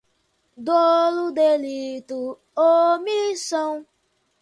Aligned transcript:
dolo, 0.65 1.25
delito, 1.31 2.39
omissão 2.57 3.85